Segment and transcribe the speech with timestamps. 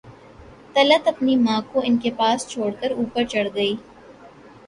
[0.75, 3.75] طلعت اپنی ماں کو ان کے پاس چھوڑ کر اوپر چڑھ گئی